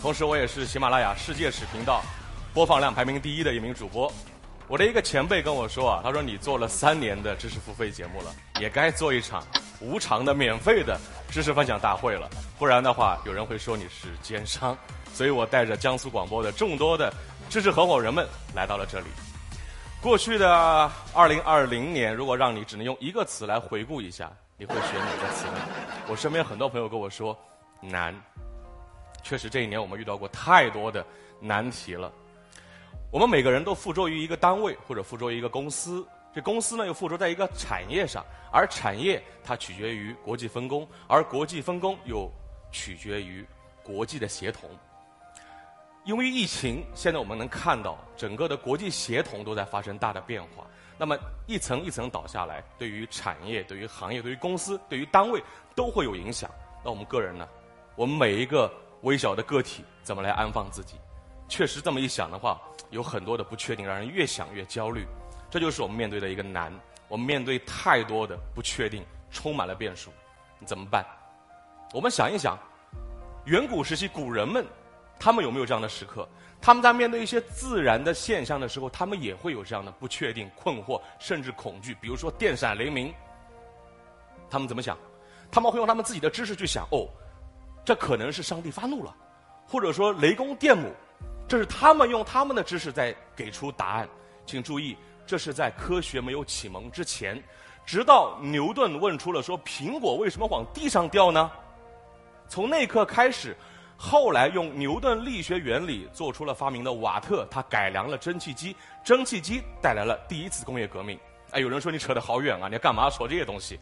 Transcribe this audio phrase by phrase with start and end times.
[0.00, 2.02] 同时我也是喜马拉雅世界史频道
[2.54, 4.10] 播放量排名第一的一名主播。
[4.66, 9.44] 我的一个前辈跟我说啊，他说你做了三年的知识付费节目了，也该做一场
[9.78, 14.76] 无偿的、免费的知识分享大会了，不然的话，有人会说你是奸商。
[15.12, 17.12] 所以我带着江苏广播的众多的
[17.50, 19.06] 知识合伙人们来到了这里。
[20.00, 25.58] 过去的二零二零年，如果让你只能用一个词来回顾一下，你会选哪个词呢？
[26.08, 27.36] 我身边很多朋友跟我说
[27.82, 28.14] 难。
[29.22, 31.04] 确实，这一年我们遇到过太多的
[31.40, 32.12] 难题了。
[33.10, 42.30] 我们每个人都附着于一个单位或者附着于一个公司，这公司呢又附着在一个产业上，而产业它取决于国际分工，而国际分工又
[42.70, 43.44] 取决于
[43.82, 44.70] 国际的协同。
[46.04, 50.66] 因为疫情，现在我们能看到整个的国际协同都在发生大的变化。
[50.96, 51.16] 那么
[51.46, 55.42] 一层一层倒下来，对于产业、对于行业、对于公司、对于单位
[55.74, 56.50] 都会有影响。
[56.84, 57.48] 那我们个人呢？
[57.96, 58.72] 我们每一个
[59.02, 60.96] 微小的个体怎么来安放自己？
[61.48, 62.60] 确实这么一想的话。
[62.90, 65.06] 有很多的不确定，让人越想越焦虑。
[65.48, 66.72] 这就是我们面对的一个难。
[67.06, 70.10] 我们面对太多的不确定，充满了变数，
[70.66, 71.06] 怎么办？
[71.92, 72.58] 我们想一想，
[73.44, 74.66] 远古时期古人们，
[75.20, 76.28] 他们有没有这样的时刻？
[76.60, 81.94] 他们在面对一些自然的现象的时候，他们也会有这样的不确定、困惑，甚至恐惧。
[82.00, 83.14] 比如说电闪雷鸣，
[84.50, 84.98] 他们怎么想？
[85.48, 87.08] 他们会用他们自己的知识去想：哦，
[87.84, 89.14] 这可能是上帝发怒了，
[89.66, 90.92] 或者说雷公电母。
[91.48, 94.08] 这是他们用他们的知识在给出答案，
[94.46, 97.42] 请注意，这是在科学没有启蒙之前，
[97.84, 101.50] 直到牛顿问出了说苹果为什么往地上掉呢？
[102.48, 103.56] 从那刻开始，
[103.96, 111.18] 后来用牛顿力学原理做出了发明的瓦特，他改良了蒸汽机，蒸汽机带来了第一次工业革命。
[111.50, 113.80] 哎，有人说你扯得好远啊，你干嘛说这些东西？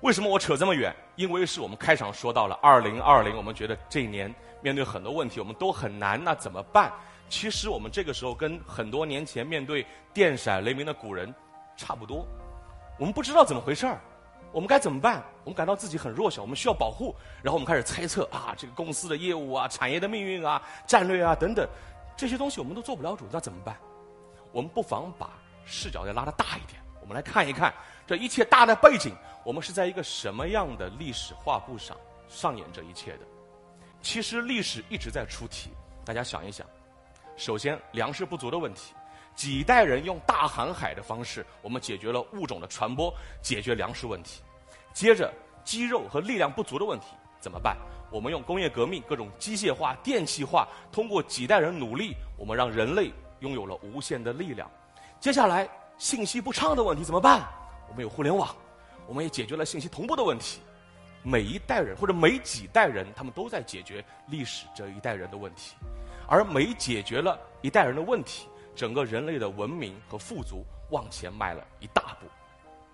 [0.00, 0.94] 为什么我扯这么远？
[1.16, 4.34] 因为是我们开场说到了二零二零，我们觉得这一年。
[4.60, 6.92] 面对很多问题，我们都很难，那怎么办？
[7.28, 11.32] 其实我们这个时候跟很多年前面对电闪雷鸣的古人
[11.76, 12.26] 差不多，
[12.98, 14.00] 我们不知道怎么回事儿，
[14.50, 15.22] 我们该怎么办？
[15.44, 21.64] 我们感到自己很弱小，我们需要保护，然后我们开始猜测啊，这个公司的业务啊、产业的命运啊、战略啊等等，
[22.16, 23.76] 这些东西我们都做不了主，那怎么办？
[24.50, 25.30] 我们不妨把
[25.64, 27.72] 视角再拉得大一点，我们来看一看
[28.06, 31.96] 这一切大的背景，我们是在一个什么样的历史画布上
[32.28, 33.20] 上演这一切的？
[34.02, 35.70] 其实历史一直在出题，
[36.04, 36.66] 大家想一想。
[37.38, 38.92] 首先，粮食不足的问题，
[39.34, 44.42] 几代人用大航海的方式，我们解决了物种的传播，解决粮食问题。
[44.92, 45.32] 接着，
[45.64, 47.06] 肌肉和力量不足的问题
[47.40, 47.74] 怎么办？
[48.10, 54.70] 我们用工业革命，各种机械化、电气化，通过几代人努力，我们让人类拥有了无限的力量。
[55.18, 55.66] 接下来，
[55.98, 57.46] 信息不畅的问题怎么办？
[57.88, 58.54] 我们有互联网，
[59.06, 60.60] 我们也解决了信息同步的问题。
[61.24, 65.74] 每一代人或者每几代人，他们都在解决历史这一代人的问题，
[66.28, 72.26] 而每解决了一代人的问题，整个人类的文明和富足往前迈了一大步。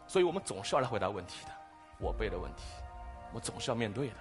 [0.06, 1.53] 所以我们总是要来回答问题的，
[1.98, 2.62] 我辈的问题，
[3.34, 4.14] 我总是要面对的。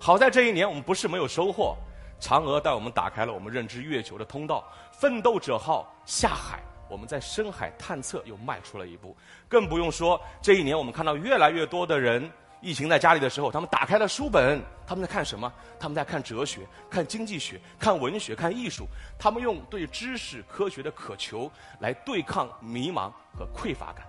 [0.00, 1.76] 好在这一年我们不是没有收获，
[2.18, 9.16] 嫦娥带我们打开了我们认知月球的通道，奋斗者号下海，我们在深海探测又迈出了一步，
[9.48, 12.30] 更不用说这一年我们看到越来越多的人。
[12.60, 15.52] 疫情在家里的时候，他们打开了书本，他们在看什么？
[15.78, 18.84] 他们在看哲学、看经济学、看文学、看艺术。
[19.16, 21.48] 他们用对知识、科学的渴求
[21.78, 24.04] 来对抗迷茫和匮乏感。